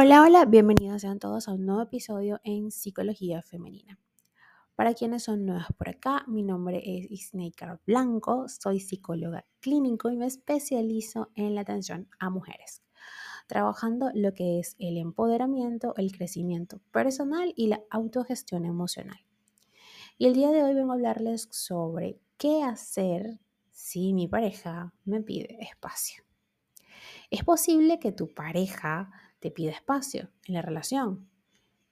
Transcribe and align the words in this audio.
Hola, 0.00 0.22
hola, 0.22 0.44
bienvenidos 0.44 1.02
sean 1.02 1.18
todos 1.18 1.48
a 1.48 1.54
un 1.54 1.66
nuevo 1.66 1.82
episodio 1.82 2.40
en 2.44 2.70
Psicología 2.70 3.42
Femenina. 3.42 3.98
Para 4.76 4.94
quienes 4.94 5.24
son 5.24 5.44
nuevas 5.44 5.66
por 5.76 5.88
acá, 5.88 6.22
mi 6.28 6.44
nombre 6.44 6.80
es 6.84 7.10
Isneikar 7.10 7.80
Blanco, 7.84 8.46
soy 8.48 8.78
psicóloga 8.78 9.44
clínico 9.58 10.08
y 10.08 10.16
me 10.16 10.26
especializo 10.26 11.32
en 11.34 11.56
la 11.56 11.62
atención 11.62 12.08
a 12.20 12.30
mujeres, 12.30 12.84
trabajando 13.48 14.12
lo 14.14 14.34
que 14.34 14.60
es 14.60 14.76
el 14.78 14.98
empoderamiento, 14.98 15.94
el 15.96 16.12
crecimiento 16.12 16.80
personal 16.92 17.52
y 17.56 17.66
la 17.66 17.82
autogestión 17.90 18.66
emocional. 18.66 19.18
Y 20.16 20.26
el 20.26 20.34
día 20.34 20.52
de 20.52 20.62
hoy 20.62 20.74
vengo 20.74 20.92
a 20.92 20.94
hablarles 20.94 21.48
sobre 21.50 22.20
qué 22.36 22.62
hacer 22.62 23.40
si 23.72 24.12
mi 24.12 24.28
pareja 24.28 24.94
me 25.04 25.22
pide 25.22 25.60
espacio. 25.60 26.22
Es 27.30 27.42
posible 27.42 27.98
que 27.98 28.12
tu 28.12 28.32
pareja 28.32 29.10
te 29.40 29.50
pida 29.50 29.70
espacio 29.70 30.30
en 30.46 30.54
la 30.54 30.62
relación 30.62 31.28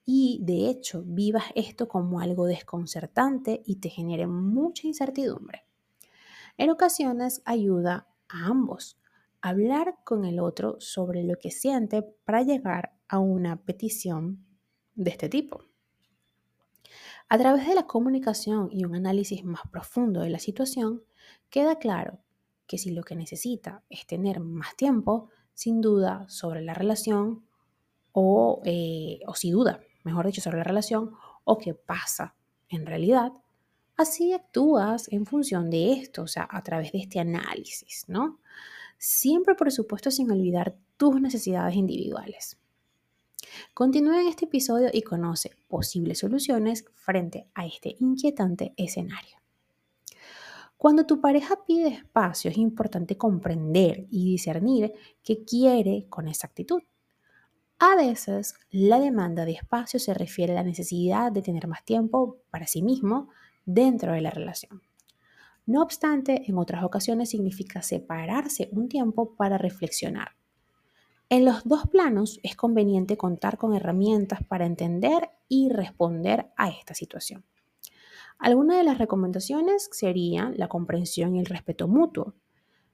y 0.04 0.38
de 0.42 0.68
hecho 0.68 1.02
vivas 1.04 1.44
esto 1.54 1.88
como 1.88 2.20
algo 2.20 2.46
desconcertante 2.46 3.62
y 3.66 3.76
te 3.76 3.90
genere 3.90 4.26
mucha 4.26 4.86
incertidumbre. 4.86 5.64
En 6.56 6.70
ocasiones 6.70 7.42
ayuda 7.44 8.08
a 8.28 8.46
ambos 8.46 8.98
a 9.42 9.50
hablar 9.50 9.98
con 10.04 10.24
el 10.24 10.40
otro 10.40 10.76
sobre 10.80 11.24
lo 11.24 11.36
que 11.36 11.50
siente 11.50 12.02
para 12.02 12.42
llegar 12.42 12.96
a 13.08 13.18
una 13.18 13.62
petición 13.62 14.46
de 14.94 15.10
este 15.10 15.28
tipo. 15.28 15.64
A 17.28 17.38
través 17.38 17.66
de 17.66 17.74
la 17.74 17.86
comunicación 17.86 18.68
y 18.70 18.84
un 18.84 18.94
análisis 18.94 19.44
más 19.44 19.62
profundo 19.70 20.20
de 20.20 20.30
la 20.30 20.38
situación, 20.38 21.02
queda 21.50 21.78
claro 21.78 22.20
que 22.68 22.78
si 22.78 22.92
lo 22.92 23.02
que 23.02 23.16
necesita 23.16 23.82
es 23.90 24.06
tener 24.06 24.40
más 24.40 24.76
tiempo, 24.76 25.30
sin 25.56 25.80
duda, 25.80 26.26
sobre 26.28 26.60
la 26.60 26.74
relación 26.74 27.42
o, 28.12 28.60
eh, 28.64 29.20
o 29.26 29.34
si 29.34 29.50
duda, 29.50 29.80
mejor 30.04 30.26
dicho, 30.26 30.42
sobre 30.42 30.58
la 30.58 30.64
relación 30.64 31.14
o 31.44 31.58
qué 31.58 31.74
pasa 31.74 32.34
en 32.68 32.84
realidad, 32.84 33.32
así 33.96 34.32
actúas 34.32 35.10
en 35.10 35.24
función 35.24 35.70
de 35.70 35.94
esto, 35.94 36.22
o 36.22 36.26
sea, 36.26 36.46
a 36.50 36.62
través 36.62 36.92
de 36.92 36.98
este 36.98 37.20
análisis, 37.20 38.04
¿no? 38.06 38.38
Siempre, 38.98 39.54
por 39.54 39.72
supuesto, 39.72 40.10
sin 40.10 40.30
olvidar 40.30 40.76
tus 40.98 41.20
necesidades 41.20 41.74
individuales. 41.74 42.58
Continúa 43.72 44.20
en 44.20 44.28
este 44.28 44.44
episodio 44.44 44.90
y 44.92 45.02
conoce 45.02 45.52
posibles 45.68 46.18
soluciones 46.18 46.84
frente 46.94 47.46
a 47.54 47.64
este 47.64 47.96
inquietante 47.98 48.74
escenario. 48.76 49.38
Cuando 50.76 51.06
tu 51.06 51.20
pareja 51.20 51.64
pide 51.66 51.88
espacio 51.88 52.50
es 52.50 52.58
importante 52.58 53.16
comprender 53.16 54.06
y 54.10 54.30
discernir 54.30 54.92
qué 55.22 55.44
quiere 55.44 56.06
con 56.08 56.28
esa 56.28 56.46
actitud. 56.46 56.82
A 57.78 57.94
veces 57.96 58.54
la 58.70 58.98
demanda 59.00 59.44
de 59.44 59.52
espacio 59.52 59.98
se 59.98 60.14
refiere 60.14 60.52
a 60.52 60.56
la 60.56 60.62
necesidad 60.62 61.32
de 61.32 61.42
tener 61.42 61.66
más 61.66 61.84
tiempo 61.84 62.38
para 62.50 62.66
sí 62.66 62.82
mismo 62.82 63.28
dentro 63.64 64.12
de 64.12 64.20
la 64.20 64.30
relación. 64.30 64.82
No 65.66 65.82
obstante, 65.82 66.44
en 66.46 66.58
otras 66.58 66.84
ocasiones 66.84 67.30
significa 67.30 67.82
separarse 67.82 68.68
un 68.72 68.88
tiempo 68.88 69.34
para 69.34 69.58
reflexionar. 69.58 70.36
En 71.28 71.44
los 71.44 71.64
dos 71.64 71.88
planos 71.88 72.38
es 72.44 72.54
conveniente 72.54 73.16
contar 73.16 73.58
con 73.58 73.74
herramientas 73.74 74.44
para 74.44 74.64
entender 74.64 75.30
y 75.48 75.68
responder 75.70 76.52
a 76.56 76.68
esta 76.68 76.94
situación. 76.94 77.44
Algunas 78.38 78.78
de 78.78 78.84
las 78.84 78.98
recomendaciones 78.98 79.88
serían 79.92 80.54
la 80.56 80.68
comprensión 80.68 81.34
y 81.34 81.40
el 81.40 81.46
respeto 81.46 81.88
mutuo. 81.88 82.34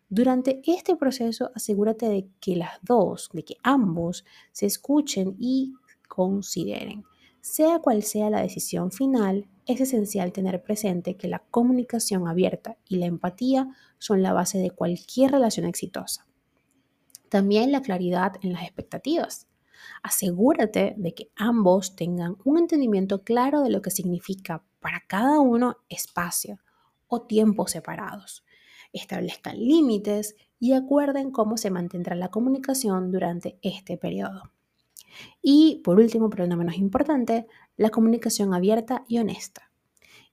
Durante 0.08 0.60
este 0.66 0.94
proceso 0.96 1.50
asegúrate 1.54 2.08
de 2.08 2.28
que 2.40 2.54
las 2.56 2.78
dos, 2.82 3.30
de 3.32 3.44
que 3.44 3.56
ambos 3.62 4.24
se 4.52 4.66
escuchen 4.66 5.36
y 5.38 5.72
consideren. 6.06 7.04
Sea 7.40 7.80
cual 7.80 8.02
sea 8.02 8.30
la 8.30 8.42
decisión 8.42 8.92
final, 8.92 9.48
es 9.66 9.80
esencial 9.80 10.32
tener 10.32 10.62
presente 10.62 11.16
que 11.16 11.28
la 11.28 11.40
comunicación 11.50 12.28
abierta 12.28 12.76
y 12.88 12.96
la 12.96 13.06
empatía 13.06 13.68
son 13.98 14.22
la 14.22 14.32
base 14.32 14.58
de 14.58 14.70
cualquier 14.70 15.32
relación 15.32 15.66
exitosa. 15.66 16.26
También 17.28 17.72
la 17.72 17.80
claridad 17.80 18.34
en 18.42 18.52
las 18.52 18.64
expectativas. 18.64 19.48
Asegúrate 20.02 20.94
de 20.96 21.14
que 21.14 21.30
ambos 21.36 21.96
tengan 21.96 22.36
un 22.44 22.58
entendimiento 22.58 23.22
claro 23.22 23.62
de 23.62 23.70
lo 23.70 23.82
que 23.82 23.90
significa 23.90 24.64
para 24.80 25.02
cada 25.06 25.40
uno 25.40 25.78
espacio 25.88 26.58
o 27.06 27.22
tiempos 27.22 27.72
separados. 27.72 28.44
Establezcan 28.92 29.56
límites 29.58 30.34
y 30.58 30.74
acuerden 30.74 31.30
cómo 31.30 31.56
se 31.56 31.70
mantendrá 31.70 32.14
la 32.14 32.28
comunicación 32.28 33.10
durante 33.10 33.58
este 33.62 33.96
periodo. 33.96 34.50
Y 35.42 35.80
por 35.84 35.98
último, 35.98 36.30
pero 36.30 36.46
no 36.46 36.56
menos 36.56 36.76
importante, 36.76 37.46
la 37.76 37.90
comunicación 37.90 38.54
abierta 38.54 39.04
y 39.08 39.18
honesta. 39.18 39.70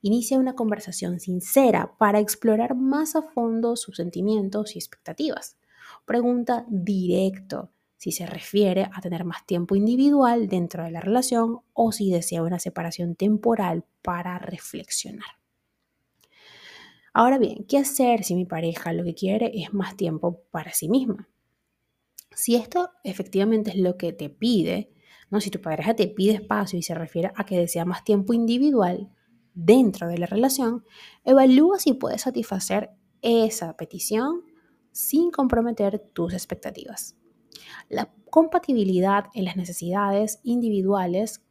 Inicia 0.02 0.40
una 0.40 0.56
conversación 0.56 1.20
sincera 1.20 1.98
para 1.98 2.20
explorar 2.20 2.76
más 2.76 3.16
a 3.16 3.22
fondo 3.22 3.76
sus 3.76 3.98
sentimientos 3.98 4.76
y 4.76 4.80
expectativas. 4.80 5.58
Pregunta 6.06 6.66
directo 6.70 7.72
si 8.00 8.14
se 8.14 8.26
refiere 8.26 8.90
a 8.94 9.02
tener 9.02 9.26
más 9.26 9.46
tiempo 9.46 9.76
individual 9.76 10.48
dentro 10.48 10.86
de 10.86 10.92
la 10.92 11.02
relación 11.02 11.60
o 11.74 11.92
si 11.92 12.10
desea 12.10 12.42
una 12.42 12.58
separación 12.58 13.16
temporal 13.16 13.84
para 14.02 14.40
reflexionar. 14.40 15.28
Ahora 17.14 17.38
bien, 17.38 17.66
¿qué 17.68 17.78
hacer 17.78 18.24
si 18.24 18.36
mi 18.36 18.46
pareja 18.46 18.94
lo 18.94 19.04
que 19.04 19.16
quiere 19.16 19.52
es 19.54 19.74
más 19.74 19.98
tiempo 19.98 20.44
para 20.50 20.72
sí 20.72 20.88
misma? 20.88 21.28
Si 22.34 22.56
esto 22.56 22.90
efectivamente 23.04 23.72
es 23.72 23.76
lo 23.76 23.98
que 23.98 24.14
te 24.14 24.30
pide, 24.30 24.94
¿no? 25.30 25.42
si 25.42 25.50
tu 25.50 25.60
pareja 25.60 25.94
te 25.94 26.08
pide 26.08 26.36
espacio 26.36 26.80
y 26.80 26.84
se 26.84 26.96
refiere 26.96 27.32
a 27.36 27.46
que 27.46 27.58
desea 27.58 27.84
más 27.84 28.06
tiempo 28.06 28.34
individual 28.34 29.10
dentro 29.54 30.08
de 30.08 30.20
la 30.20 30.26
relación, 30.26 30.86
evalúa 31.26 31.80
si 31.80 31.96
puedes 31.96 32.22
satisfacer 32.22 32.92
esa 33.22 33.76
petición 33.76 34.44
sin 34.94 35.32
comprometer 35.32 36.00
tus 36.14 36.34
expectativas. 36.34 37.19
La 37.90 38.12
compatibilidad 38.30 39.26
en 39.34 39.46
las 39.46 39.58
necesidades 39.58 40.40
individuales 40.44 41.42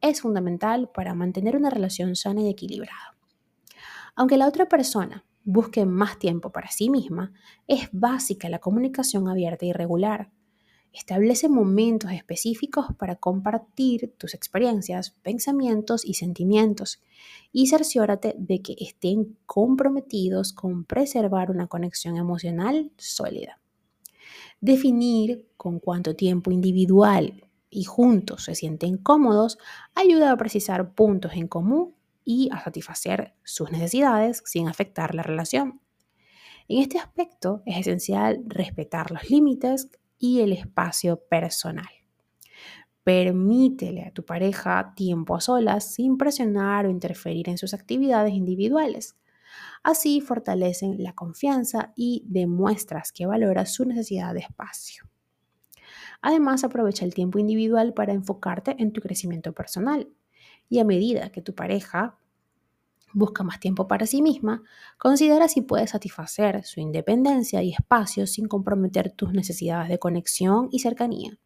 es 0.00 0.20
fundamental 0.20 0.90
para 0.90 1.14
mantener 1.14 1.56
una 1.56 1.70
relación 1.70 2.14
sana 2.16 2.42
y 2.42 2.48
equilibrada. 2.48 3.16
Aunque 4.16 4.36
la 4.36 4.46
otra 4.46 4.68
persona 4.68 5.24
busque 5.44 5.84
más 5.86 6.18
tiempo 6.18 6.50
para 6.50 6.70
sí 6.70 6.90
misma, 6.90 7.32
es 7.66 7.88
básica 7.92 8.48
la 8.48 8.58
comunicación 8.58 9.28
abierta 9.28 9.64
y 9.66 9.72
regular. 9.72 10.30
Establece 10.92 11.48
momentos 11.48 12.12
específicos 12.12 12.86
para 12.98 13.16
compartir 13.16 14.14
tus 14.16 14.34
experiencias, 14.34 15.10
pensamientos 15.22 16.04
y 16.04 16.14
sentimientos 16.14 17.02
y 17.52 17.66
cerciórate 17.66 18.34
de 18.38 18.62
que 18.62 18.76
estén 18.78 19.36
comprometidos 19.44 20.52
con 20.52 20.84
preservar 20.84 21.50
una 21.50 21.66
conexión 21.66 22.16
emocional 22.16 22.92
sólida. 22.96 23.63
Definir 24.64 25.50
con 25.58 25.78
cuánto 25.78 26.16
tiempo 26.16 26.50
individual 26.50 27.50
y 27.68 27.84
juntos 27.84 28.44
se 28.44 28.54
sienten 28.54 28.96
cómodos 28.96 29.58
ayuda 29.94 30.32
a 30.32 30.38
precisar 30.38 30.94
puntos 30.94 31.34
en 31.34 31.48
común 31.48 31.94
y 32.24 32.48
a 32.50 32.64
satisfacer 32.64 33.34
sus 33.42 33.70
necesidades 33.70 34.42
sin 34.46 34.66
afectar 34.66 35.14
la 35.14 35.22
relación. 35.22 35.82
En 36.66 36.80
este 36.80 36.98
aspecto 36.98 37.62
es 37.66 37.76
esencial 37.76 38.42
respetar 38.46 39.10
los 39.10 39.28
límites 39.28 39.90
y 40.18 40.40
el 40.40 40.54
espacio 40.54 41.20
personal. 41.28 41.90
Permítele 43.02 44.04
a 44.04 44.12
tu 44.12 44.24
pareja 44.24 44.94
tiempo 44.96 45.36
a 45.36 45.42
solas 45.42 45.92
sin 45.92 46.16
presionar 46.16 46.86
o 46.86 46.90
interferir 46.90 47.50
en 47.50 47.58
sus 47.58 47.74
actividades 47.74 48.32
individuales. 48.32 49.14
Así 49.82 50.20
fortalecen 50.20 51.02
la 51.02 51.12
confianza 51.14 51.92
y 51.96 52.24
demuestras 52.26 53.12
que 53.12 53.26
valoras 53.26 53.72
su 53.72 53.84
necesidad 53.84 54.34
de 54.34 54.40
espacio. 54.40 55.04
Además, 56.22 56.64
aprovecha 56.64 57.04
el 57.04 57.14
tiempo 57.14 57.38
individual 57.38 57.92
para 57.92 58.12
enfocarte 58.12 58.76
en 58.78 58.92
tu 58.92 59.00
crecimiento 59.00 59.52
personal. 59.52 60.08
Y 60.68 60.78
a 60.78 60.84
medida 60.84 61.30
que 61.30 61.42
tu 61.42 61.54
pareja 61.54 62.18
busca 63.14 63.44
más 63.44 63.60
tiempo 63.60 63.86
para 63.88 64.06
sí 64.06 64.20
misma, 64.20 64.62
considera 64.98 65.48
si 65.48 65.62
puedes 65.62 65.90
satisfacer 65.90 66.64
su 66.64 66.80
independencia 66.80 67.62
y 67.62 67.72
espacio 67.72 68.26
sin 68.26 68.48
comprometer 68.48 69.12
tus 69.12 69.32
necesidades 69.32 69.88
de 69.88 69.98
conexión 69.98 70.68
y 70.70 70.80
cercanía. 70.80 71.38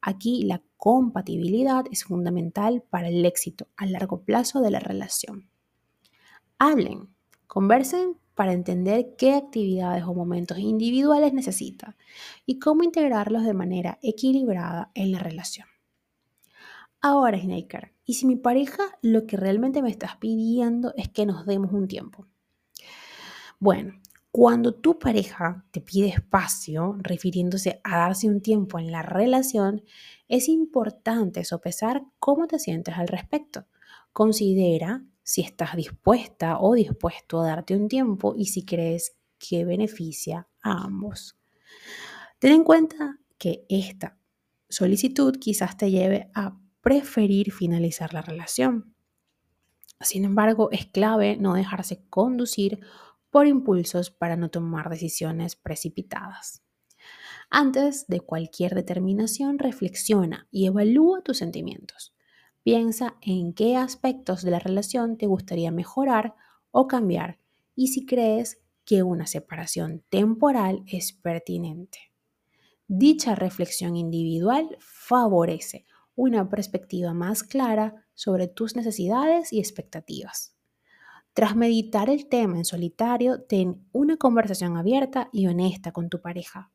Aquí 0.00 0.42
la 0.44 0.62
compatibilidad 0.76 1.84
es 1.90 2.04
fundamental 2.04 2.82
para 2.88 3.08
el 3.08 3.24
éxito 3.24 3.68
a 3.76 3.86
largo 3.86 4.22
plazo 4.22 4.60
de 4.60 4.70
la 4.70 4.80
relación. 4.80 5.48
Hablen, 6.58 7.08
conversen 7.52 8.16
para 8.34 8.54
entender 8.54 9.14
qué 9.18 9.34
actividades 9.34 10.04
o 10.04 10.14
momentos 10.14 10.58
individuales 10.58 11.34
necesita 11.34 11.98
y 12.46 12.58
cómo 12.58 12.82
integrarlos 12.82 13.44
de 13.44 13.52
manera 13.52 13.98
equilibrada 14.00 14.90
en 14.94 15.12
la 15.12 15.18
relación. 15.18 15.68
Ahora, 17.02 17.38
Snaker, 17.38 17.92
¿y 18.06 18.14
si 18.14 18.24
mi 18.24 18.36
pareja 18.36 18.84
lo 19.02 19.26
que 19.26 19.36
realmente 19.36 19.82
me 19.82 19.90
estás 19.90 20.16
pidiendo 20.16 20.94
es 20.96 21.10
que 21.10 21.26
nos 21.26 21.44
demos 21.44 21.74
un 21.74 21.88
tiempo? 21.88 22.26
Bueno, 23.60 24.00
Cuando 24.34 24.72
tu 24.72 24.98
pareja 24.98 25.66
te 25.72 25.82
pide 25.82 26.08
espacio, 26.08 26.96
refiriéndose 27.00 27.82
a 27.84 27.98
darse 27.98 28.30
un 28.30 28.40
tiempo 28.40 28.78
en 28.78 28.90
la 28.90 29.02
relación, 29.02 29.82
es 30.26 30.48
importante 30.48 31.44
sopesar 31.44 32.02
cómo 32.18 32.46
te 32.46 32.58
sientes 32.58 32.96
al 32.96 33.08
respecto. 33.08 33.66
Considera 34.14 35.04
si 35.32 35.40
estás 35.40 35.76
dispuesta 35.76 36.58
o 36.58 36.74
dispuesto 36.74 37.40
a 37.40 37.46
darte 37.46 37.74
un 37.74 37.88
tiempo 37.88 38.34
y 38.36 38.44
si 38.44 38.66
crees 38.66 39.16
que 39.38 39.64
beneficia 39.64 40.46
a 40.62 40.84
ambos. 40.84 41.38
Ten 42.38 42.52
en 42.52 42.64
cuenta 42.64 43.18
que 43.38 43.64
esta 43.70 44.18
solicitud 44.68 45.34
quizás 45.40 45.78
te 45.78 45.90
lleve 45.90 46.30
a 46.34 46.60
preferir 46.82 47.50
finalizar 47.50 48.12
la 48.12 48.20
relación. 48.20 48.94
Sin 50.02 50.26
embargo, 50.26 50.68
es 50.70 50.84
clave 50.84 51.38
no 51.38 51.54
dejarse 51.54 52.04
conducir 52.10 52.80
por 53.30 53.46
impulsos 53.46 54.10
para 54.10 54.36
no 54.36 54.50
tomar 54.50 54.90
decisiones 54.90 55.56
precipitadas. 55.56 56.62
Antes 57.48 58.06
de 58.06 58.20
cualquier 58.20 58.74
determinación, 58.74 59.58
reflexiona 59.58 60.46
y 60.50 60.66
evalúa 60.66 61.22
tus 61.22 61.38
sentimientos. 61.38 62.12
Piensa 62.62 63.16
en 63.20 63.54
qué 63.54 63.76
aspectos 63.76 64.42
de 64.42 64.52
la 64.52 64.60
relación 64.60 65.18
te 65.18 65.26
gustaría 65.26 65.72
mejorar 65.72 66.34
o 66.70 66.86
cambiar 66.86 67.38
y 67.74 67.88
si 67.88 68.06
crees 68.06 68.62
que 68.84 69.02
una 69.02 69.26
separación 69.26 70.04
temporal 70.08 70.84
es 70.86 71.12
pertinente. 71.12 71.98
Dicha 72.86 73.34
reflexión 73.34 73.96
individual 73.96 74.76
favorece 74.78 75.84
una 76.14 76.48
perspectiva 76.48 77.14
más 77.14 77.42
clara 77.42 78.06
sobre 78.14 78.48
tus 78.48 78.76
necesidades 78.76 79.52
y 79.52 79.58
expectativas. 79.58 80.54
Tras 81.32 81.56
meditar 81.56 82.10
el 82.10 82.28
tema 82.28 82.58
en 82.58 82.64
solitario, 82.64 83.42
ten 83.42 83.88
una 83.92 84.18
conversación 84.18 84.76
abierta 84.76 85.30
y 85.32 85.46
honesta 85.46 85.90
con 85.90 86.10
tu 86.10 86.20
pareja. 86.20 86.70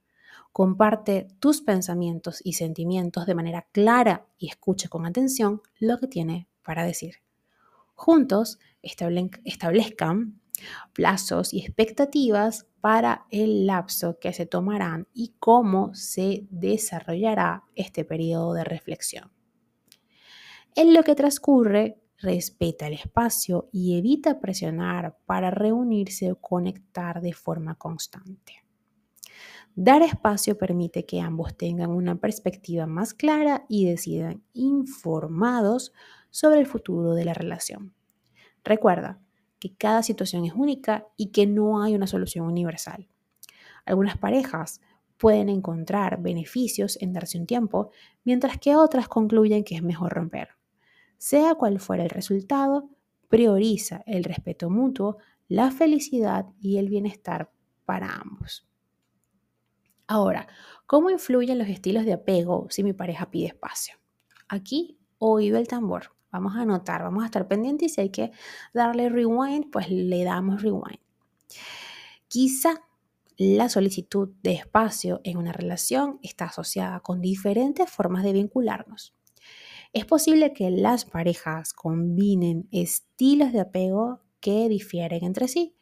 Comparte 0.57 1.27
tus 1.39 1.61
pensamientos 1.61 2.41
y 2.43 2.53
sentimientos 2.53 3.27
de 3.27 3.35
manera 3.35 3.67
clara 3.71 4.25
y 4.39 4.47
escucha 4.47 4.89
con 4.89 5.05
atención 5.05 5.61
lo 5.79 5.99
que 5.99 6.07
tiene 6.07 6.49
para 6.63 6.83
decir. 6.83 7.17
Juntos 7.93 8.57
establezcan 8.81 10.41
plazos 10.93 11.53
y 11.53 11.59
expectativas 11.59 12.65
para 12.81 13.27
el 13.29 13.67
lapso 13.67 14.17
que 14.17 14.33
se 14.33 14.47
tomarán 14.47 15.07
y 15.13 15.35
cómo 15.37 15.93
se 15.93 16.47
desarrollará 16.49 17.65
este 17.75 18.03
periodo 18.03 18.55
de 18.55 18.63
reflexión. 18.63 19.31
En 20.73 20.95
lo 20.95 21.03
que 21.03 21.13
transcurre, 21.13 22.01
respeta 22.17 22.87
el 22.87 22.93
espacio 22.93 23.69
y 23.71 23.95
evita 23.99 24.39
presionar 24.39 25.19
para 25.27 25.51
reunirse 25.51 26.31
o 26.31 26.41
conectar 26.41 27.21
de 27.21 27.33
forma 27.33 27.75
constante. 27.75 28.66
Dar 29.79 30.01
espacio 30.01 30.57
permite 30.57 31.05
que 31.05 31.21
ambos 31.21 31.55
tengan 31.55 31.91
una 31.91 32.15
perspectiva 32.15 32.87
más 32.87 33.13
clara 33.13 33.67
y 33.69 33.85
decidan 33.85 34.41
informados 34.53 35.93
sobre 36.31 36.59
el 36.59 36.65
futuro 36.65 37.13
de 37.13 37.25
la 37.25 37.35
relación. 37.35 37.93
Recuerda, 38.63 39.21
que 39.59 39.75
cada 39.75 40.01
situación 40.01 40.45
es 40.45 40.53
única 40.53 41.05
y 41.15 41.27
que 41.27 41.45
no 41.45 41.83
hay 41.83 41.93
una 41.93 42.07
solución 42.07 42.47
universal. 42.47 43.07
Algunas 43.85 44.17
parejas 44.17 44.81
pueden 45.17 45.47
encontrar 45.47 46.23
beneficios 46.23 46.97
en 46.99 47.13
darse 47.13 47.37
un 47.37 47.45
tiempo, 47.45 47.91
mientras 48.23 48.57
que 48.57 48.75
otras 48.75 49.07
concluyen 49.07 49.63
que 49.63 49.75
es 49.75 49.83
mejor 49.83 50.11
romper. 50.11 50.49
Sea 51.19 51.53
cual 51.53 51.79
fuera 51.79 52.03
el 52.03 52.09
resultado, 52.09 52.89
prioriza 53.27 54.01
el 54.07 54.23
respeto 54.23 54.71
mutuo, 54.71 55.17
la 55.47 55.69
felicidad 55.69 56.47
y 56.59 56.77
el 56.77 56.89
bienestar 56.89 57.51
para 57.85 58.15
ambos. 58.15 58.67
Ahora, 60.07 60.47
¿cómo 60.85 61.09
influyen 61.09 61.59
los 61.59 61.67
estilos 61.67 62.05
de 62.05 62.13
apego 62.13 62.67
si 62.69 62.81
mi 62.81 62.93
pareja 62.93 63.29
pide 63.29 63.47
espacio? 63.47 63.95
Aquí 64.47 64.97
oído 65.17 65.57
el 65.57 65.67
tambor. 65.67 66.15
Vamos 66.31 66.55
a 66.55 66.61
anotar, 66.61 67.03
vamos 67.03 67.23
a 67.23 67.25
estar 67.25 67.47
pendientes 67.47 67.91
y 67.91 67.95
si 67.95 68.01
hay 68.01 68.09
que 68.09 68.31
darle 68.73 69.09
rewind, 69.09 69.69
pues 69.69 69.89
le 69.89 70.23
damos 70.23 70.61
rewind. 70.61 70.99
Quizá 72.29 72.81
la 73.37 73.67
solicitud 73.67 74.29
de 74.43 74.53
espacio 74.53 75.19
en 75.23 75.37
una 75.37 75.51
relación 75.51 76.19
está 76.23 76.45
asociada 76.45 77.01
con 77.01 77.21
diferentes 77.21 77.89
formas 77.89 78.23
de 78.23 78.33
vincularnos. 78.33 79.13
Es 79.93 80.05
posible 80.05 80.53
que 80.53 80.71
las 80.71 81.05
parejas 81.05 81.73
combinen 81.73 82.67
estilos 82.71 83.51
de 83.51 83.61
apego 83.61 84.21
que 84.39 84.69
difieren 84.69 85.23
entre 85.23 85.47
sí, 85.47 85.75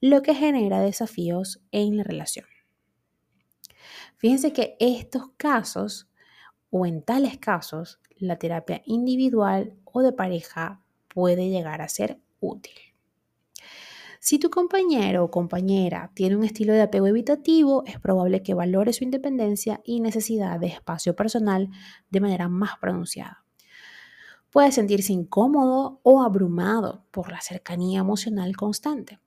lo 0.00 0.22
que 0.22 0.34
genera 0.34 0.80
desafíos 0.80 1.62
en 1.70 1.96
la 1.96 2.04
relación. 2.04 2.46
Fíjense 4.20 4.52
que 4.52 4.76
estos 4.80 5.30
casos, 5.38 6.06
o 6.68 6.84
en 6.84 7.00
tales 7.00 7.38
casos, 7.38 8.00
la 8.18 8.36
terapia 8.36 8.82
individual 8.84 9.78
o 9.84 10.02
de 10.02 10.12
pareja 10.12 10.82
puede 11.08 11.48
llegar 11.48 11.80
a 11.80 11.88
ser 11.88 12.20
útil. 12.38 12.74
Si 14.20 14.38
tu 14.38 14.50
compañero 14.50 15.24
o 15.24 15.30
compañera 15.30 16.10
tiene 16.12 16.36
un 16.36 16.44
estilo 16.44 16.74
de 16.74 16.82
apego 16.82 17.06
evitativo, 17.06 17.82
es 17.86 17.98
probable 17.98 18.42
que 18.42 18.52
valore 18.52 18.92
su 18.92 19.04
independencia 19.04 19.80
y 19.84 20.00
necesidad 20.00 20.60
de 20.60 20.66
espacio 20.66 21.16
personal 21.16 21.70
de 22.10 22.20
manera 22.20 22.50
más 22.50 22.72
pronunciada. 22.78 23.42
Puede 24.50 24.70
sentirse 24.70 25.14
incómodo 25.14 26.00
o 26.02 26.20
abrumado 26.20 27.06
por 27.10 27.32
la 27.32 27.40
cercanía 27.40 28.00
emocional 28.00 28.54
constante. 28.54 29.18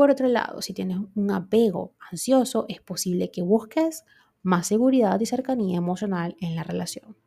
Por 0.00 0.10
otro 0.10 0.28
lado, 0.28 0.62
si 0.62 0.72
tienes 0.72 0.96
un 1.14 1.30
apego 1.30 1.92
ansioso, 2.10 2.64
es 2.68 2.80
posible 2.80 3.30
que 3.30 3.42
busques 3.42 4.06
más 4.42 4.66
seguridad 4.66 5.20
y 5.20 5.26
cercanía 5.26 5.76
emocional 5.76 6.36
en 6.40 6.56
la 6.56 6.62
relación. 6.62 7.18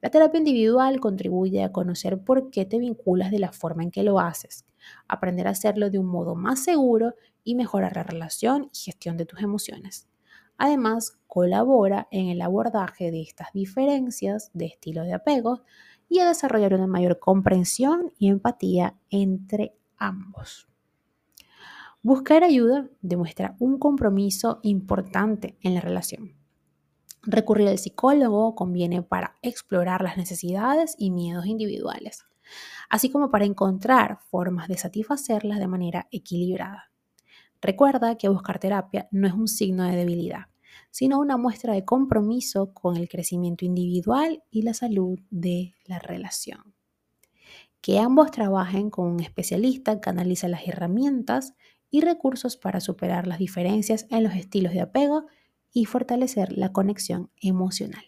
La 0.00 0.08
terapia 0.08 0.38
individual 0.38 0.98
contribuye 0.98 1.62
a 1.62 1.72
conocer 1.72 2.24
por 2.24 2.48
qué 2.48 2.64
te 2.64 2.78
vinculas 2.78 3.30
de 3.30 3.38
la 3.38 3.52
forma 3.52 3.82
en 3.82 3.90
que 3.90 4.02
lo 4.02 4.18
haces, 4.18 4.64
aprender 5.08 5.46
a 5.46 5.50
hacerlo 5.50 5.90
de 5.90 5.98
un 5.98 6.06
modo 6.06 6.34
más 6.34 6.64
seguro 6.64 7.16
y 7.44 7.54
mejorar 7.54 7.96
la 7.96 8.02
relación 8.02 8.70
y 8.72 8.78
gestión 8.78 9.18
de 9.18 9.26
tus 9.26 9.42
emociones. 9.42 10.08
Además, 10.56 11.18
colabora 11.26 12.08
en 12.10 12.28
el 12.28 12.40
abordaje 12.40 13.10
de 13.10 13.20
estas 13.20 13.48
diferencias 13.52 14.50
de 14.54 14.64
estilo 14.64 15.02
de 15.02 15.12
apego 15.12 15.64
y 16.08 16.20
a 16.20 16.28
desarrollar 16.28 16.72
una 16.72 16.86
mayor 16.86 17.18
comprensión 17.18 18.10
y 18.18 18.28
empatía 18.28 18.96
entre 19.10 19.76
ambos. 19.98 20.66
Buscar 22.04 22.44
ayuda 22.44 22.86
demuestra 23.00 23.56
un 23.60 23.78
compromiso 23.78 24.60
importante 24.62 25.56
en 25.62 25.72
la 25.72 25.80
relación. 25.80 26.34
Recurrir 27.22 27.66
al 27.66 27.78
psicólogo 27.78 28.54
conviene 28.54 29.00
para 29.02 29.36
explorar 29.40 30.02
las 30.02 30.18
necesidades 30.18 30.96
y 30.98 31.10
miedos 31.10 31.46
individuales, 31.46 32.26
así 32.90 33.08
como 33.08 33.30
para 33.30 33.46
encontrar 33.46 34.18
formas 34.28 34.68
de 34.68 34.76
satisfacerlas 34.76 35.58
de 35.58 35.66
manera 35.66 36.06
equilibrada. 36.10 36.92
Recuerda 37.62 38.18
que 38.18 38.28
buscar 38.28 38.58
terapia 38.58 39.08
no 39.10 39.26
es 39.26 39.32
un 39.32 39.48
signo 39.48 39.84
de 39.84 39.96
debilidad, 39.96 40.48
sino 40.90 41.18
una 41.18 41.38
muestra 41.38 41.72
de 41.72 41.86
compromiso 41.86 42.74
con 42.74 42.98
el 42.98 43.08
crecimiento 43.08 43.64
individual 43.64 44.42
y 44.50 44.60
la 44.60 44.74
salud 44.74 45.18
de 45.30 45.72
la 45.86 46.00
relación. 46.00 46.74
Que 47.80 47.98
ambos 47.98 48.30
trabajen 48.30 48.90
con 48.90 49.06
un 49.06 49.20
especialista 49.20 50.02
que 50.02 50.10
analiza 50.10 50.48
las 50.48 50.66
herramientas 50.66 51.54
y 51.94 52.00
recursos 52.00 52.56
para 52.56 52.80
superar 52.80 53.28
las 53.28 53.38
diferencias 53.38 54.06
en 54.10 54.24
los 54.24 54.34
estilos 54.34 54.72
de 54.72 54.80
apego 54.80 55.26
y 55.72 55.84
fortalecer 55.84 56.50
la 56.50 56.72
conexión 56.72 57.30
emocional. 57.40 58.02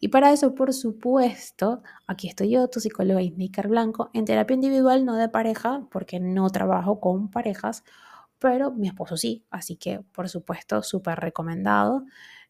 Y 0.00 0.08
para 0.08 0.30
eso, 0.34 0.54
por 0.54 0.74
supuesto, 0.74 1.82
aquí 2.06 2.28
estoy 2.28 2.50
yo, 2.50 2.68
tu 2.68 2.80
psicóloga 2.80 3.22
Isnicar 3.22 3.68
Blanco, 3.68 4.10
en 4.12 4.26
terapia 4.26 4.52
individual, 4.52 5.06
no 5.06 5.16
de 5.16 5.30
pareja, 5.30 5.88
porque 5.90 6.20
no 6.20 6.50
trabajo 6.50 7.00
con 7.00 7.30
parejas, 7.30 7.84
pero 8.38 8.70
mi 8.70 8.88
esposo 8.88 9.16
sí, 9.16 9.46
así 9.48 9.76
que 9.76 10.00
por 10.00 10.28
supuesto, 10.28 10.82
súper 10.82 11.20
recomendado. 11.20 12.04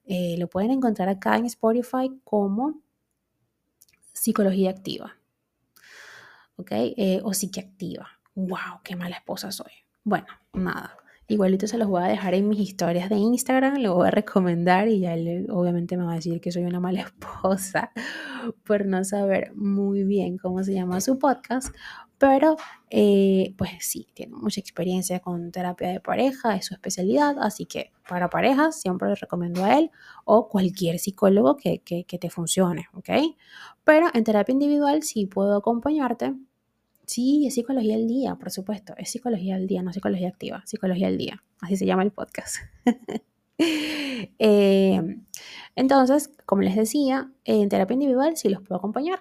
Eh, 0.04 0.34
lo 0.36 0.48
pueden 0.48 0.72
encontrar 0.72 1.08
acá 1.08 1.36
en 1.36 1.44
Spotify 1.44 2.10
como 2.24 2.80
psicología 4.12 4.70
activa, 4.70 5.16
¿ok? 6.56 6.72
Eh, 6.72 7.20
o 7.22 7.32
psiquiactiva. 7.32 8.08
¡Wow! 8.34 8.80
¡Qué 8.82 8.96
mala 8.96 9.14
esposa 9.14 9.52
soy! 9.52 9.83
Bueno, 10.04 10.26
nada. 10.52 10.98
Igualito 11.28 11.66
se 11.66 11.78
los 11.78 11.88
voy 11.88 12.02
a 12.02 12.06
dejar 12.06 12.34
en 12.34 12.46
mis 12.46 12.60
historias 12.60 13.08
de 13.08 13.16
Instagram, 13.16 13.78
lo 13.78 13.94
voy 13.94 14.08
a 14.08 14.10
recomendar 14.10 14.88
y 14.88 15.00
ya 15.00 15.14
él 15.14 15.46
obviamente 15.50 15.96
me 15.96 16.04
va 16.04 16.12
a 16.12 16.16
decir 16.16 16.42
que 16.42 16.52
soy 16.52 16.64
una 16.64 16.78
mala 16.80 17.00
esposa 17.08 17.90
por 18.66 18.84
no 18.84 19.02
saber 19.04 19.54
muy 19.54 20.04
bien 20.04 20.36
cómo 20.36 20.62
se 20.62 20.74
llama 20.74 21.00
su 21.00 21.18
podcast, 21.18 21.74
pero 22.18 22.56
eh, 22.90 23.54
pues 23.56 23.70
sí, 23.80 24.06
tiene 24.12 24.34
mucha 24.36 24.60
experiencia 24.60 25.20
con 25.20 25.50
terapia 25.50 25.88
de 25.88 26.00
pareja, 26.00 26.54
es 26.54 26.66
su 26.66 26.74
especialidad, 26.74 27.36
así 27.40 27.64
que 27.64 27.90
para 28.06 28.28
parejas 28.28 28.78
siempre 28.78 29.08
le 29.08 29.14
recomiendo 29.14 29.64
a 29.64 29.78
él 29.78 29.90
o 30.26 30.48
cualquier 30.50 30.98
psicólogo 30.98 31.56
que, 31.56 31.80
que 31.80 32.18
te 32.18 32.28
funcione, 32.28 32.88
¿ok? 32.92 33.08
Pero 33.84 34.08
en 34.12 34.24
terapia 34.24 34.52
individual 34.52 35.02
sí 35.02 35.24
puedo 35.24 35.56
acompañarte 35.56 36.34
Sí, 37.06 37.46
es 37.46 37.54
psicología 37.54 37.96
al 37.96 38.06
día, 38.06 38.34
por 38.36 38.50
supuesto. 38.50 38.94
Es 38.96 39.10
psicología 39.10 39.56
al 39.56 39.66
día, 39.66 39.82
no 39.82 39.92
psicología 39.92 40.28
activa, 40.28 40.62
psicología 40.66 41.08
al 41.08 41.18
día. 41.18 41.42
Así 41.60 41.76
se 41.76 41.86
llama 41.86 42.02
el 42.02 42.12
podcast. 42.12 42.56
Eh, 44.40 45.00
entonces, 45.76 46.28
como 46.44 46.62
les 46.62 46.74
decía, 46.74 47.30
en 47.44 47.68
terapia 47.68 47.94
individual 47.94 48.36
sí 48.36 48.48
los 48.48 48.62
puedo 48.62 48.78
acompañar. 48.78 49.20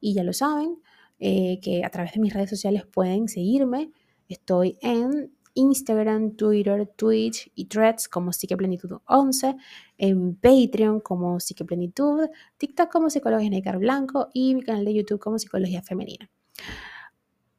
Y 0.00 0.14
ya 0.14 0.24
lo 0.24 0.32
saben, 0.32 0.78
eh, 1.20 1.60
que 1.62 1.84
a 1.84 1.90
través 1.90 2.14
de 2.14 2.20
mis 2.20 2.34
redes 2.34 2.50
sociales 2.50 2.84
pueden 2.84 3.28
seguirme. 3.28 3.92
Estoy 4.28 4.76
en 4.80 5.32
Instagram, 5.54 6.36
Twitter, 6.36 6.90
Twitch 6.96 7.50
y 7.54 7.66
Threads 7.66 8.08
como 8.08 8.32
Psiqueplenitud 8.32 8.98
11, 9.06 9.56
en 9.98 10.36
Patreon 10.36 11.00
como 11.00 11.38
Psiqueplenitud, 11.40 12.28
TikTok 12.56 12.90
como 12.90 13.10
Psicología 13.10 13.50
Necar 13.50 13.78
Blanco 13.78 14.28
y 14.32 14.54
mi 14.54 14.62
canal 14.62 14.84
de 14.84 14.94
YouTube 14.94 15.20
como 15.20 15.38
Psicología 15.38 15.82
Femenina. 15.82 16.30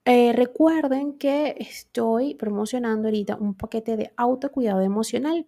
Eh, 0.05 0.33
recuerden 0.33 1.17
que 1.17 1.55
estoy 1.59 2.33
promocionando 2.33 3.07
ahorita 3.07 3.35
un 3.35 3.53
paquete 3.53 3.97
de 3.97 4.11
autocuidado 4.17 4.81
emocional. 4.81 5.47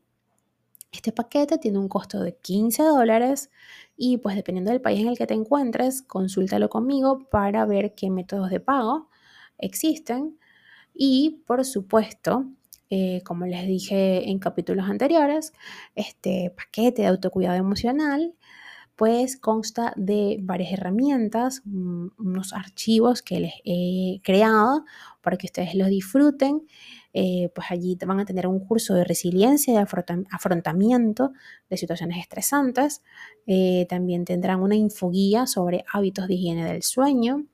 Este 0.91 1.11
paquete 1.11 1.57
tiene 1.57 1.79
un 1.79 1.89
costo 1.89 2.19
de 2.21 2.35
15 2.37 2.83
dólares 2.83 3.49
y 3.97 4.17
pues 4.17 4.35
dependiendo 4.35 4.71
del 4.71 4.81
país 4.81 5.01
en 5.01 5.07
el 5.07 5.17
que 5.17 5.25
te 5.25 5.33
encuentres, 5.33 6.03
consúltalo 6.03 6.69
conmigo 6.69 7.27
para 7.31 7.65
ver 7.65 7.95
qué 7.95 8.11
métodos 8.11 8.51
de 8.51 8.59
pago 8.59 9.09
existen. 9.57 10.37
Y 10.93 11.43
por 11.47 11.65
supuesto, 11.65 12.45
eh, 12.91 13.23
como 13.25 13.47
les 13.47 13.65
dije 13.65 14.29
en 14.29 14.37
capítulos 14.37 14.87
anteriores, 14.87 15.53
este 15.95 16.53
paquete 16.55 17.01
de 17.03 17.07
autocuidado 17.07 17.55
emocional 17.57 18.35
pues 18.95 19.37
consta 19.37 19.93
de 19.95 20.37
varias 20.41 20.73
herramientas, 20.73 21.63
unos 21.65 22.53
archivos 22.53 23.21
que 23.21 23.39
les 23.39 23.53
he 23.65 24.21
creado 24.23 24.85
para 25.21 25.37
que 25.37 25.47
ustedes 25.47 25.73
los 25.73 25.87
disfruten. 25.87 26.67
Eh, 27.15 27.51
pues 27.53 27.67
allí 27.69 27.97
van 28.05 28.19
a 28.19 28.25
tener 28.25 28.47
un 28.47 28.59
curso 28.59 28.95
de 28.95 29.03
resiliencia 29.03 29.73
y 29.73 29.77
afrontamiento 30.31 31.31
de 31.69 31.77
situaciones 31.77 32.17
estresantes. 32.19 33.03
Eh, 33.45 33.85
también 33.89 34.25
tendrán 34.25 34.61
una 34.61 34.75
infoguía 34.75 35.47
sobre 35.47 35.85
hábitos 35.91 36.27
de 36.27 36.35
higiene 36.35 36.65
del 36.65 36.83
sueño. 36.83 37.45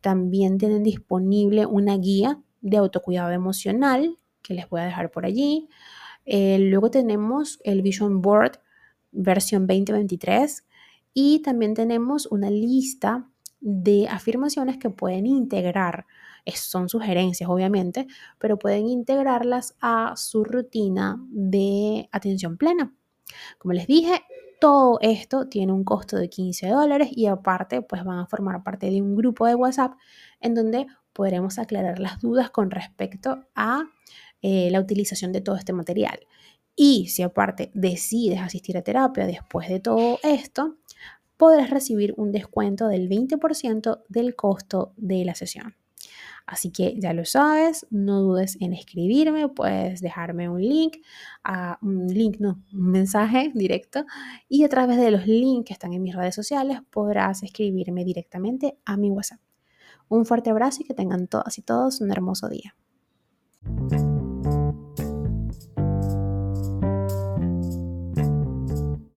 También 0.00 0.58
tienen 0.58 0.82
disponible 0.82 1.64
una 1.66 1.96
guía 1.96 2.40
de 2.60 2.76
autocuidado 2.76 3.30
emocional 3.30 4.16
que 4.42 4.54
les 4.54 4.68
voy 4.68 4.80
a 4.80 4.84
dejar 4.84 5.10
por 5.10 5.24
allí. 5.26 5.68
Eh, 6.24 6.58
luego 6.58 6.90
tenemos 6.90 7.60
el 7.64 7.82
Vision 7.82 8.20
Board 8.22 8.60
versión 9.12 9.66
2023 9.66 10.64
y 11.14 11.40
también 11.40 11.74
tenemos 11.74 12.26
una 12.26 12.50
lista 12.50 13.28
de 13.60 14.08
afirmaciones 14.08 14.76
que 14.78 14.90
pueden 14.90 15.26
integrar, 15.26 16.06
son 16.54 16.88
sugerencias 16.88 17.48
obviamente, 17.48 18.08
pero 18.38 18.58
pueden 18.58 18.88
integrarlas 18.88 19.76
a 19.80 20.14
su 20.16 20.42
rutina 20.42 21.24
de 21.30 22.08
atención 22.10 22.56
plena. 22.56 22.92
Como 23.58 23.72
les 23.72 23.86
dije, 23.86 24.22
todo 24.60 24.98
esto 25.00 25.48
tiene 25.48 25.72
un 25.72 25.84
costo 25.84 26.16
de 26.16 26.28
15 26.28 26.68
dólares 26.68 27.08
y 27.12 27.26
aparte 27.26 27.82
pues 27.82 28.04
van 28.04 28.18
a 28.18 28.26
formar 28.26 28.62
parte 28.62 28.90
de 28.90 29.00
un 29.00 29.16
grupo 29.16 29.46
de 29.46 29.54
WhatsApp 29.54 29.92
en 30.40 30.54
donde 30.54 30.86
podremos 31.12 31.58
aclarar 31.58 31.98
las 31.98 32.20
dudas 32.20 32.50
con 32.50 32.70
respecto 32.70 33.44
a 33.54 33.84
eh, 34.40 34.68
la 34.70 34.80
utilización 34.80 35.32
de 35.32 35.40
todo 35.40 35.56
este 35.56 35.72
material. 35.72 36.18
Y 36.74 37.08
si 37.08 37.22
aparte 37.22 37.70
decides 37.74 38.40
asistir 38.40 38.76
a 38.76 38.82
terapia 38.82 39.26
después 39.26 39.68
de 39.68 39.80
todo 39.80 40.18
esto, 40.22 40.76
podrás 41.36 41.70
recibir 41.70 42.14
un 42.16 42.32
descuento 42.32 42.88
del 42.88 43.08
20% 43.08 44.02
del 44.08 44.36
costo 44.36 44.92
de 44.96 45.24
la 45.24 45.34
sesión. 45.34 45.74
Así 46.46 46.70
que 46.70 46.98
ya 46.98 47.12
lo 47.12 47.24
sabes, 47.24 47.86
no 47.90 48.20
dudes 48.20 48.56
en 48.60 48.72
escribirme, 48.72 49.48
puedes 49.48 50.00
dejarme 50.00 50.48
un 50.48 50.60
link, 50.60 50.96
un 51.82 52.06
link, 52.08 52.36
no, 52.40 52.62
un 52.72 52.90
mensaje 52.90 53.52
directo 53.54 54.04
y 54.48 54.64
a 54.64 54.68
través 54.68 54.98
de 54.98 55.10
los 55.10 55.26
links 55.26 55.68
que 55.68 55.72
están 55.72 55.92
en 55.92 56.02
mis 56.02 56.14
redes 56.14 56.34
sociales 56.34 56.80
podrás 56.90 57.42
escribirme 57.42 58.04
directamente 58.04 58.76
a 58.84 58.96
mi 58.96 59.10
WhatsApp. 59.10 59.40
Un 60.08 60.26
fuerte 60.26 60.50
abrazo 60.50 60.82
y 60.82 60.84
que 60.84 60.94
tengan 60.94 61.28
todas 61.28 61.56
y 61.58 61.62
todos 61.62 62.00
un 62.00 62.10
hermoso 62.10 62.48
día. 62.48 62.74